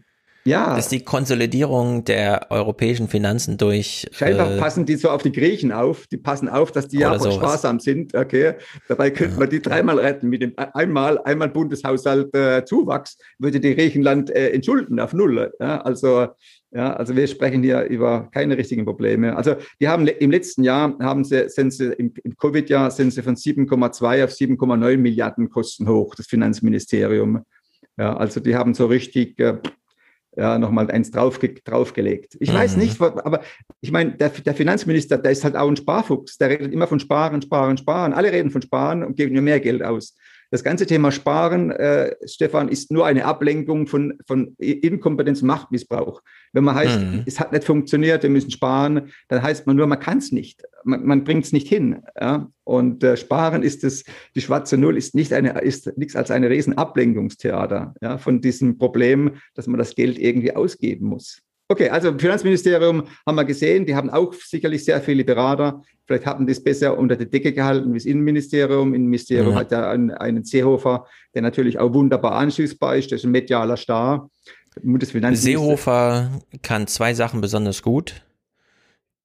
[0.47, 0.75] ja.
[0.75, 4.07] Das ist die Konsolidierung der europäischen Finanzen durch.
[4.13, 6.07] Scheinbar äh, passen die so auf die Griechen auf.
[6.07, 8.15] Die passen auf, dass die ja sparsam sind.
[8.15, 8.55] Okay.
[8.89, 9.41] Dabei könnte ja.
[9.41, 10.29] man die dreimal retten.
[10.29, 15.53] Mit dem einmal, einmal Bundeshaushalt äh, Zuwachs würde die Griechenland äh, entschulden auf Null.
[15.61, 16.29] Ja, also
[16.73, 19.35] ja, also wir sprechen hier über keine richtigen Probleme.
[19.35, 23.23] Also die haben im letzten Jahr haben sie, sind sie im, im Covid-Jahr sind sie
[23.23, 27.45] von 7,2 auf 7,9 Milliarden Kosten hoch, das Finanzministerium.
[27.97, 29.59] Ja, also die haben so richtig äh,
[30.37, 32.37] ja, nochmal eins drauf, draufgelegt.
[32.41, 32.57] Ich mhm.
[32.57, 33.41] weiß nicht, aber
[33.81, 36.37] ich meine, der, der, Finanzminister, der ist halt auch ein Sparfuchs.
[36.37, 38.13] Der redet immer von Sparen, Sparen, Sparen.
[38.13, 40.15] Alle reden von Sparen und geben mir mehr Geld aus.
[40.57, 46.23] Das ganze Thema Sparen, äh, Stefan, ist nur eine Ablenkung von, von Inkompetenz und Machtmissbrauch.
[46.55, 47.25] Wenn man heißt, mhm.
[47.27, 50.63] es hat nicht funktioniert, wir müssen sparen, dann heißt man nur, man kann es nicht.
[50.83, 52.01] Man, man bringt es nicht hin.
[52.19, 52.49] Ja?
[52.65, 56.43] Und äh, Sparen ist es, die schwarze Null ist nicht eine, ist nichts als ein
[56.43, 61.43] riesen Ablenkungstheater ja, von diesem Problem, dass man das Geld irgendwie ausgeben muss.
[61.69, 65.83] Okay, also Finanzministerium haben wir gesehen, die haben auch sicherlich sehr viele Berater.
[66.07, 68.95] Vielleicht hatten die es besser unter der Decke gehalten wie das Innenministerium.
[68.95, 69.59] Innenministerium mhm.
[69.59, 73.77] hat ja einen, einen Seehofer, der natürlich auch wunderbar anschließbar ist, das ist ein medialer
[73.77, 74.31] Star.
[75.33, 76.31] Seehofer
[76.63, 78.23] kann zwei Sachen besonders gut.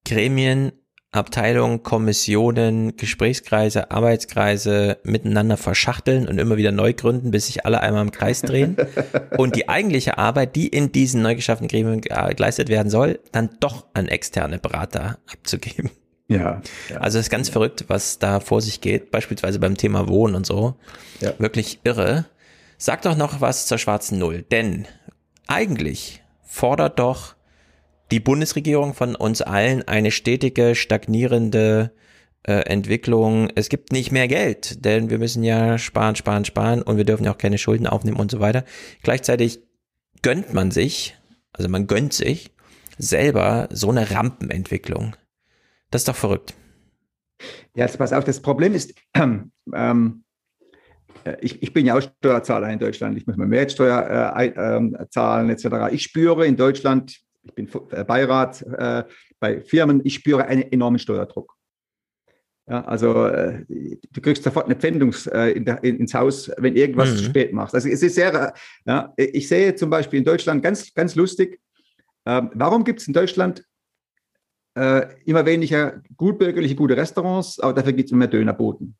[0.05, 0.71] Gremien
[1.13, 8.03] Abteilungen, Kommissionen, Gesprächskreise, Arbeitskreise miteinander verschachteln und immer wieder neu gründen, bis sich alle einmal
[8.03, 8.77] im Kreis drehen.
[9.37, 13.87] und die eigentliche Arbeit, die in diesen neu geschaffenen Gremien geleistet werden soll, dann doch
[13.93, 15.91] an externe Berater abzugeben.
[16.29, 16.61] Ja.
[16.89, 17.53] ja also es ist ganz ja.
[17.53, 20.75] verrückt, was da vor sich geht, beispielsweise beim Thema Wohnen und so.
[21.19, 21.33] Ja.
[21.39, 22.25] Wirklich irre.
[22.77, 24.87] Sag doch noch was zur schwarzen Null, denn
[25.47, 27.35] eigentlich fordert doch
[28.11, 31.91] die Bundesregierung von uns allen eine stetige, stagnierende
[32.43, 33.49] äh, Entwicklung.
[33.55, 37.23] Es gibt nicht mehr Geld, denn wir müssen ja sparen, sparen, sparen und wir dürfen
[37.23, 38.65] ja auch keine Schulden aufnehmen und so weiter.
[39.01, 39.61] Gleichzeitig
[40.21, 41.17] gönnt man sich,
[41.53, 42.51] also man gönnt sich
[42.97, 45.15] selber so eine Rampenentwicklung.
[45.89, 46.53] Das ist doch verrückt.
[47.75, 50.23] Ja, jetzt pass auf, das Problem ist, ähm, ähm,
[51.39, 55.49] ich, ich, bin ja auch Steuerzahler in Deutschland, ich muss mal Mehrwertsteuer äh, äh, zahlen
[55.49, 55.91] etc.
[55.91, 59.03] Ich spüre in Deutschland ich bin äh, Beirat äh,
[59.39, 61.55] bei Firmen, ich spüre einen enormen Steuerdruck.
[62.69, 67.11] Ja, also äh, du kriegst sofort eine Pfändung äh, in in, ins Haus, wenn irgendwas
[67.11, 67.17] mhm.
[67.17, 67.73] zu spät machst.
[67.73, 68.53] Also es ist sehr,
[68.85, 71.59] ja, ich sehe zum Beispiel in Deutschland ganz, ganz lustig,
[72.25, 73.65] äh, warum gibt es in Deutschland
[74.75, 78.95] äh, immer weniger gutbürgerliche, gute Restaurants, aber dafür gibt es immer mehr Dönerboten.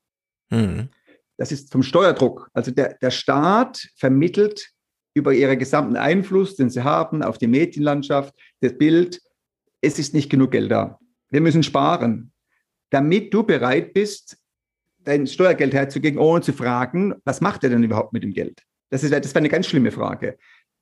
[0.50, 0.90] Mhm.
[1.38, 2.50] Das ist vom Steuerdruck.
[2.54, 4.71] Also der, der Staat vermittelt
[5.14, 9.22] über ihren gesamten Einfluss, den sie haben auf die Medienlandschaft, das Bild,
[9.82, 11.00] es ist nicht genug Geld da.
[11.30, 12.32] Wir müssen sparen,
[12.90, 14.38] damit du bereit bist,
[15.04, 18.62] dein Steuergeld herzugeben, ohne zu fragen, was macht er denn überhaupt mit dem Geld?
[18.90, 20.38] Das, ist, das wäre eine ganz schlimme Frage.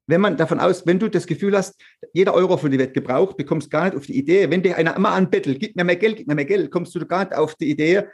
[0.07, 1.79] Wenn man davon aus, wenn du das Gefühl hast,
[2.13, 4.95] jeder Euro von dir wird gebraucht, bekommst gar nicht auf die Idee, wenn dir einer
[4.95, 7.55] immer anbettelt, gib mir mehr Geld, gib mir mehr Geld, kommst du gar nicht auf
[7.55, 8.05] die Idee,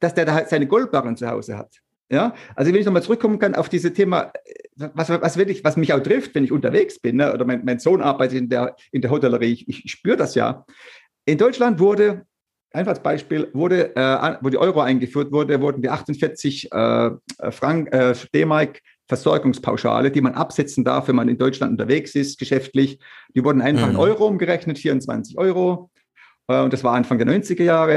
[0.00, 1.80] dass der da halt seine Goldbarren zu Hause hat.
[2.10, 4.30] Ja, also wenn ich nochmal zurückkommen kann auf dieses Thema,
[4.76, 7.78] was, was wirklich, was mich auch trifft, wenn ich unterwegs bin, ne, oder mein, mein,
[7.78, 10.66] Sohn arbeitet in der, in der Hotellerie, ich, ich spüre das ja.
[11.24, 12.26] In Deutschland wurde,
[12.72, 17.10] einfach als Beispiel, wurde, äh, wo die Euro eingeführt wurde, wurden die 48 äh,
[17.50, 22.98] Frank, äh, D-Mark Versorgungspauschale, die man absetzen darf, wenn man in Deutschland unterwegs ist, geschäftlich.
[23.34, 23.92] Die wurden einfach mhm.
[23.92, 25.90] in Euro umgerechnet, 24 Euro.
[26.48, 27.94] Äh, und das war Anfang der 90er Jahre.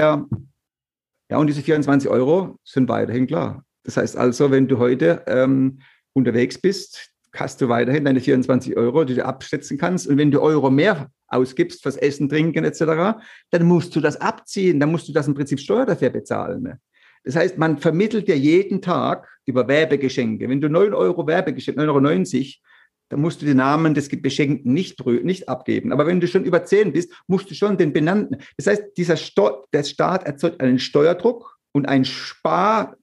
[1.30, 3.63] Ja, und diese 24 Euro sind weiterhin klar.
[3.88, 5.80] Das heißt also, wenn du heute ähm,
[6.12, 10.08] unterwegs bist, hast du weiterhin deine 24 Euro, die du absetzen kannst.
[10.08, 13.17] Und wenn du Euro mehr ausgibst fürs Essen, Trinken etc.,
[13.50, 14.82] dann musst du das abziehen.
[14.82, 16.63] Dann musst du das im Prinzip Steuer dafür bezahlen.
[16.63, 16.80] Ne?
[17.23, 20.50] Das heißt, man vermittelt dir jeden Tag über Werbegeschenke.
[20.50, 22.45] Wenn du 9 Euro Werbegeschenk, 9,90 Euro,
[23.08, 25.93] dann musst du den Namen des Beschenkten nicht, nicht abgeben.
[25.93, 28.36] Aber wenn du schon über 10 bist, musst du schon den benannten.
[28.58, 32.97] Das heißt, dieser Sto der Staat erzeugt einen Steuerdruck und ein Spar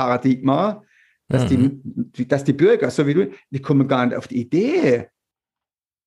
[0.00, 0.82] Paradigma,
[1.28, 1.82] dass, mhm.
[1.84, 5.08] die, dass die Bürger, so wie du, die kommen gar nicht auf die Idee,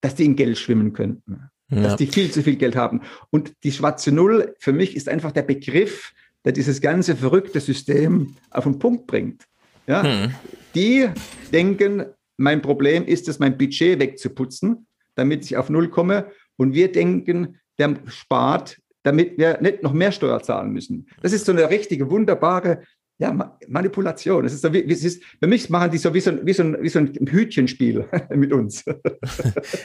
[0.02, 1.84] dass die in Geld schwimmen könnten, ja.
[1.84, 3.02] dass die viel zu viel Geld haben.
[3.30, 6.12] Und die schwarze Null für mich ist einfach der Begriff,
[6.44, 9.44] der dieses ganze verrückte System auf den Punkt bringt.
[9.86, 10.02] Ja?
[10.02, 10.34] Mhm.
[10.74, 11.08] Die
[11.52, 12.06] denken,
[12.38, 16.32] mein Problem ist es, mein Budget wegzuputzen, damit ich auf Null komme.
[16.58, 21.08] Und wir denken, der spart, damit wir nicht noch mehr Steuer zahlen müssen.
[21.22, 22.82] Das ist so eine richtige, wunderbare
[23.20, 23.32] ja,
[23.68, 24.46] Manipulation.
[24.46, 26.52] Es ist, so wie, es ist, für mich machen die so wie so ein, wie
[26.54, 28.84] so ein, wie so ein Hütchenspiel mit uns.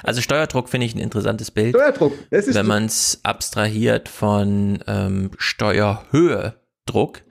[0.02, 1.70] Also Steuerdruck finde ich ein interessantes Bild.
[1.70, 7.22] Steuerdruck, wenn man es abstrahiert von ähm, Steuerhöhe-Druck.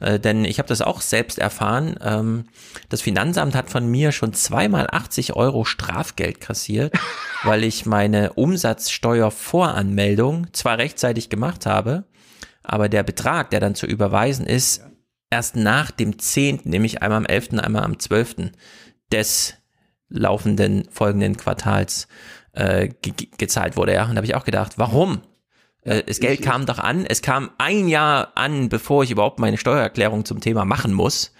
[0.00, 1.94] Äh, denn ich habe das auch selbst erfahren.
[2.02, 2.46] Ähm,
[2.88, 6.92] das Finanzamt hat von mir schon zweimal 80 Euro Strafgeld kassiert,
[7.44, 12.02] weil ich meine Umsatzsteuervoranmeldung zwar rechtzeitig gemacht habe,
[12.62, 14.93] aber der Betrag, der dann zu überweisen ist, ja
[15.34, 18.52] erst nach dem 10., nämlich einmal am 11., einmal am 12.
[19.12, 19.54] des
[20.08, 22.06] laufenden folgenden Quartals
[22.52, 23.94] äh, ge gezahlt wurde.
[23.94, 25.22] Ja, und da habe ich auch gedacht, warum?
[25.82, 27.04] Äh, das Geld kam doch an.
[27.04, 31.32] Es kam ein Jahr an, bevor ich überhaupt meine Steuererklärung zum Thema machen muss.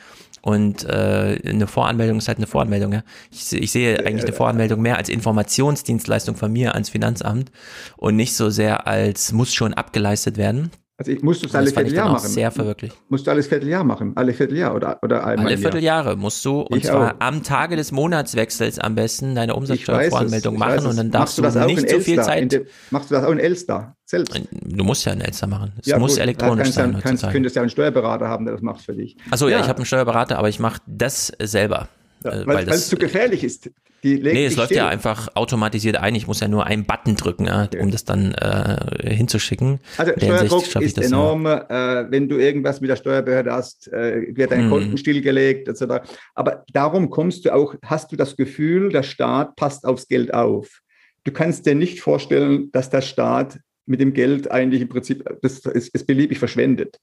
[0.42, 2.92] Und äh, eine Voranmeldung ist halt eine Voranmeldung.
[2.92, 3.02] Ja?
[3.30, 7.52] Ich, ich sehe eigentlich eine Voranmeldung mehr als Informationsdienstleistung von mir ans Finanzamt
[7.96, 10.72] und nicht so sehr als muss schon abgeleistet werden.
[10.96, 12.28] Also ich, musst du es alle Vierteljahr machen?
[12.28, 12.96] Sehr verwirklicht.
[13.08, 14.12] Musst du alles Vierteljahr machen?
[14.14, 17.20] Alle Vierteljahr oder, oder einmal Alle Vierteljahre musst du, und ich zwar auch.
[17.20, 21.90] am Tage des Monatswechsels am besten deine Umsatzsteuervoranmeldung machen und dann darfst du, du nicht
[21.90, 22.52] so viel Zeit.
[22.52, 24.40] De, machst du das auch in Elster selbst?
[24.52, 25.72] Du musst ja in Elster machen.
[25.80, 26.92] Es ja, muss gut, elektronisch sein.
[26.92, 29.16] Dann kannst, könntest ja einen Steuerberater haben, der das macht für dich.
[29.32, 31.88] Achso, ja, ja ich habe einen Steuerberater, aber ich mache das selber.
[32.24, 33.70] Ja, äh, weil, es zu gefährlich ist.
[34.02, 34.78] Die nee, es läuft still.
[34.78, 36.14] ja einfach automatisiert ein.
[36.14, 39.80] Ich muss ja nur einen Button drücken, ja, um das dann äh, hinzuschicken.
[39.96, 41.46] Also Steuerdruck ist enorm.
[41.46, 44.70] Äh, wenn du irgendwas mit der Steuerbehörde hast, äh, wird dein hm.
[44.70, 46.06] Konten stillgelegt etc.
[46.34, 50.80] Aber darum kommst du auch, hast du das Gefühl, der Staat passt aufs Geld auf.
[51.24, 55.60] Du kannst dir nicht vorstellen, dass der Staat mit dem Geld eigentlich im Prinzip das
[55.60, 56.98] ist, ist beliebig verschwendet.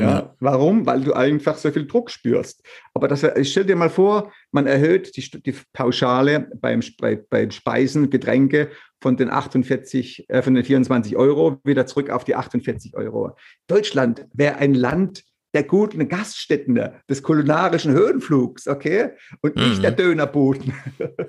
[0.00, 0.86] Ja, warum?
[0.86, 2.62] Weil du einfach so viel Druck spürst.
[2.94, 7.50] Aber das, ich stell dir mal vor, man erhöht die, die Pauschale beim, bei, beim
[7.50, 12.96] Speisen, Getränke von den 48, äh, von den 24 Euro wieder zurück auf die 48
[12.96, 13.36] Euro.
[13.66, 19.10] Deutschland wäre ein Land der guten Gaststätten, des kulinarischen Höhenflugs, okay?
[19.40, 19.82] Und nicht mhm.
[19.82, 20.74] der Dönerboden.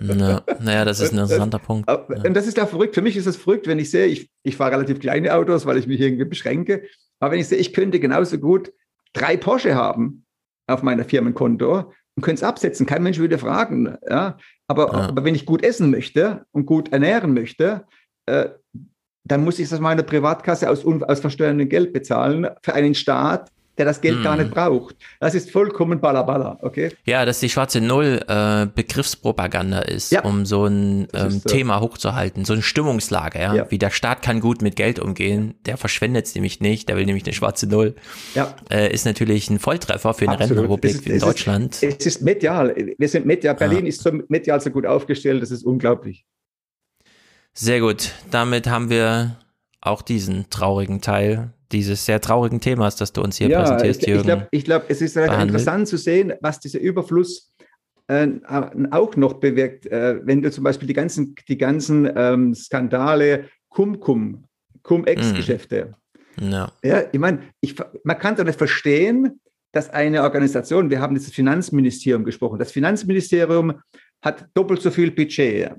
[0.02, 1.90] Ja, naja, das ist ein interessanter Punkt.
[1.90, 2.96] Und das ist ja verrückt.
[2.96, 5.78] Für mich ist es verrückt, wenn ich sehe, ich, ich fahre relativ kleine Autos, weil
[5.78, 6.84] ich mich irgendwie beschränke.
[7.20, 8.72] Aber wenn ich sehe, ich könnte genauso gut
[9.14, 10.26] drei Porsche haben
[10.68, 13.98] auf meiner Firmenkonto und könnte es absetzen, kein Mensch würde fragen.
[14.10, 14.38] Ja?
[14.68, 15.10] Aber, ja.
[15.10, 17.86] aber wenn ich gut essen möchte und gut ernähren möchte,
[18.26, 18.50] äh,
[19.24, 23.86] dann muss ich das meiner Privatkasse aus, aus versteuerndem Geld bezahlen für einen Staat, der
[23.86, 24.24] das Geld mm.
[24.24, 24.54] gar nicht hm.
[24.54, 24.96] braucht.
[25.20, 26.92] Das ist vollkommen balabala, okay?
[27.06, 30.24] Ja, dass die schwarze Null äh, Begriffspropaganda ist, ja.
[30.24, 33.54] um so ein ähm, ist, Thema hochzuhalten, so eine Stimmungslage, ja?
[33.54, 33.72] ja?
[33.72, 37.06] Wie der Staat kann gut mit Geld umgehen, der verschwendet es nämlich nicht, der will
[37.06, 37.96] nämlich eine schwarze Null.
[38.34, 38.56] Ja.
[38.70, 41.84] Äh, ist natürlich ein Volltreffer für eine Rentenrepublik in Deutschland.
[41.84, 42.76] Ist, es ist medial.
[42.98, 43.56] Wir sind medial.
[43.56, 43.90] Berlin ja.
[43.90, 46.26] ist so medial so gut aufgestellt, das ist unglaublich.
[47.54, 48.12] Sehr gut.
[48.32, 49.38] Damit haben wir
[49.82, 54.08] auch diesen traurigen Teil dieses sehr traurigen Themas, das du uns hier ja, präsentierst, ich,
[54.08, 54.22] Jürgen.
[54.22, 57.54] Ich glaube, ich glaub, es ist halt interessant zu sehen, was dieser Überfluss
[58.08, 58.28] äh,
[58.92, 64.46] auch noch bewirkt, äh, wenn du zum Beispiel die ganzen, die ganzen ähm, Skandale Cum-Cum,
[64.84, 65.96] Cum-Ex-Geschäfte.
[66.38, 66.52] Mm.
[66.52, 66.72] Ja.
[66.84, 69.40] ja, ich meine, ich, man kann doch nicht verstehen,
[69.72, 73.82] dass eine Organisation, wir haben jetzt das Finanzministerium gesprochen, das Finanzministerium
[74.22, 75.72] hat doppelt so viel Budget,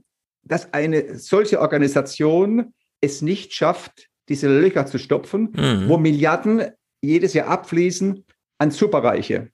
[0.42, 5.88] dass eine solche Organisation es nicht schafft, diese Löcher zu stopfen, mhm.
[5.88, 6.62] wo Milliarden
[7.00, 8.24] jedes Jahr abfließen
[8.58, 9.50] an Superreiche.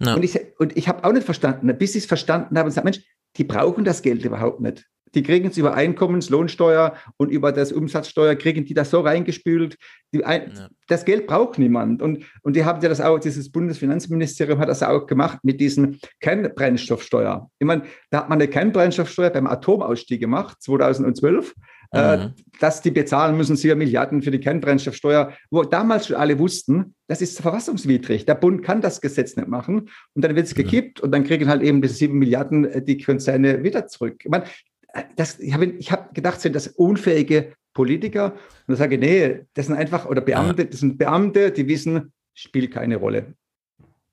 [0.00, 0.14] Ja.
[0.14, 2.84] Und ich, und ich habe auch nicht verstanden, bis ich es verstanden habe und sage,
[2.84, 3.00] Mensch,
[3.36, 4.86] die brauchen das Geld überhaupt nicht.
[5.14, 9.76] Die kriegen es über Einkommenslohnsteuer und über das Umsatzsteuer, kriegen die das so reingespült.
[10.24, 10.68] Ein, ja.
[10.88, 12.02] Das Geld braucht niemand.
[12.02, 16.00] Und, und die haben ja das auch, dieses Bundesfinanzministerium hat das auch gemacht mit diesen
[16.20, 17.48] Kernbrennstoffsteuer.
[17.58, 21.54] Ich meine, da hat man eine Kernbrennstoffsteuer beim Atomausstieg gemacht, 2012.
[21.92, 22.32] Äh, mhm.
[22.60, 27.22] dass die bezahlen müssen, sie Milliarden für die Kernbrennstoffsteuer, wo damals schon alle wussten, das
[27.22, 28.26] ist verfassungswidrig.
[28.26, 29.88] Der Bund kann das Gesetz nicht machen.
[30.14, 32.98] Und dann wird es gekippt und dann kriegen halt eben diese sieben Milliarden äh, die
[32.98, 34.16] Konzerne wieder zurück.
[34.24, 34.44] Ich, meine,
[34.92, 38.32] äh, das, ich habe ich hab gedacht, sind das unfähige Politiker.
[38.32, 42.12] Und da sage ich, nee, das sind einfach, oder Beamte, das sind Beamte, die wissen,
[42.34, 43.34] spielt keine Rolle.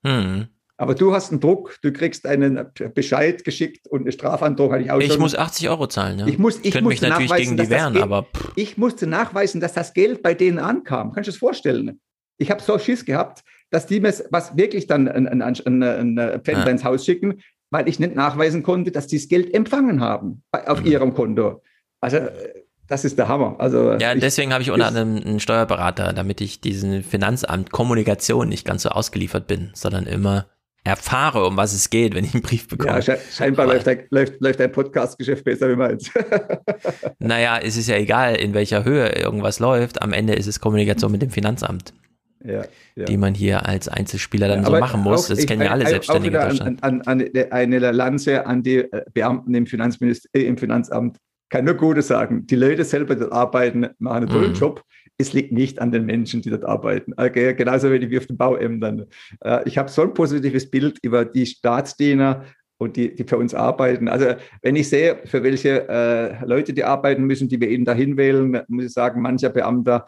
[0.02, 0.48] Mhm.
[0.84, 4.90] Aber du hast einen Druck, du kriegst einen Bescheid geschickt und eine Strafandrohung hatte ich
[4.90, 5.14] auch ich schon.
[5.14, 6.26] Ich muss 80 Euro zahlen, ja.
[6.26, 8.26] Ich muss, ich könnte mich natürlich gegen die wehren, Geld, aber.
[8.54, 11.12] Ich musste nachweisen, dass das Geld bei denen ankam.
[11.12, 12.00] Kannst du das vorstellen?
[12.36, 16.42] Ich habe so Schiss gehabt, dass die mir was wirklich dann ein, ein, ein, ein
[16.46, 16.64] ja.
[16.64, 20.82] ins Haus schicken, weil ich nicht nachweisen konnte, dass die das Geld empfangen haben auf
[20.82, 20.86] mhm.
[20.86, 21.62] ihrem Konto.
[22.02, 22.18] Also
[22.88, 23.56] das ist der Hammer.
[23.58, 28.50] Also ja, ich, deswegen habe ich unter anderem einen Steuerberater, damit ich diesen Finanzamt Kommunikation
[28.50, 30.46] nicht ganz so ausgeliefert bin, sondern immer
[30.84, 33.00] erfahre, um was es geht, wenn ich einen Brief bekomme.
[33.00, 36.10] Ja, scheinbar läuft dein, läuft, läuft dein Podcast-Geschäft besser wie meins.
[37.18, 40.02] naja, es ist ja egal, in welcher Höhe irgendwas läuft.
[40.02, 41.94] Am Ende ist es Kommunikation mit dem Finanzamt.
[42.46, 42.62] Ja,
[42.94, 43.06] ja.
[43.06, 45.28] die man hier als Einzelspieler dann ja, so machen muss.
[45.28, 46.82] Das ich, kennen ja alle Selbstständigen in Deutschland.
[46.84, 51.16] An, an, an, eine Lanze an die äh, Beamten im, Finanzminister, äh, im Finanzamt.
[51.48, 52.46] Kann nur Gutes sagen.
[52.46, 54.56] Die Leute selber, die arbeiten, machen einen tollen mhm.
[54.56, 54.82] Job
[55.18, 57.12] es liegt nicht an den Menschen, die dort arbeiten.
[57.16, 59.06] Okay, genauso wenig wie auf den Bauämtern.
[59.44, 62.44] Äh, ich habe so ein positives Bild über die Staatsdiener
[62.78, 64.08] und die, die für uns arbeiten.
[64.08, 68.16] Also wenn ich sehe, für welche äh, Leute die arbeiten müssen, die wir ihnen dahin
[68.16, 70.06] wählen, muss ich sagen, mancher Beamter,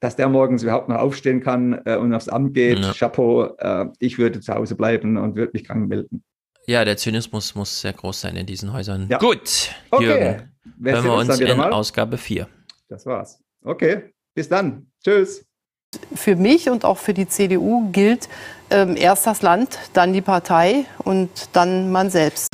[0.00, 2.92] dass der morgens überhaupt noch aufstehen kann äh, und aufs Amt geht, ja.
[2.92, 6.22] Chapeau, äh, ich würde zu Hause bleiben und würde mich krank melden.
[6.66, 9.06] Ja, der Zynismus muss sehr groß sein in diesen Häusern.
[9.10, 9.18] Ja.
[9.18, 10.04] Gut, okay.
[10.04, 11.72] Jürgen, hören wir uns in mal?
[11.72, 12.48] Ausgabe 4.
[12.88, 13.42] Das war's.
[13.62, 14.13] Okay.
[14.34, 14.86] Bis dann.
[15.02, 15.44] Tschüss.
[16.14, 18.28] Für mich und auch für die CDU gilt
[18.70, 22.53] ähm, erst das Land, dann die Partei und dann man selbst.